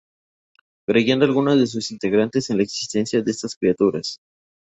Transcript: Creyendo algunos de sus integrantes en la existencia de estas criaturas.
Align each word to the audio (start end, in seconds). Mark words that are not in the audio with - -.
Creyendo 0.87 1.25
algunos 1.25 1.59
de 1.59 1.67
sus 1.67 1.91
integrantes 1.91 2.49
en 2.49 2.57
la 2.57 2.63
existencia 2.63 3.21
de 3.21 3.29
estas 3.29 3.55
criaturas. 3.55 4.17